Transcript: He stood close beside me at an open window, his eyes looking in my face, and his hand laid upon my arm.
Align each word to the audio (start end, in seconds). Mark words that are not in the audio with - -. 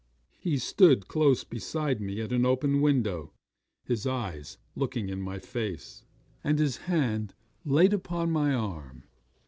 He 0.39 0.57
stood 0.57 1.07
close 1.07 1.43
beside 1.43 2.01
me 2.01 2.21
at 2.21 2.31
an 2.33 2.43
open 2.43 2.81
window, 2.81 3.33
his 3.83 4.07
eyes 4.07 4.57
looking 4.75 5.09
in 5.09 5.21
my 5.21 5.37
face, 5.37 6.05
and 6.43 6.57
his 6.57 6.77
hand 6.89 7.35
laid 7.65 7.93
upon 7.93 8.31
my 8.31 8.51
arm. 8.51 9.03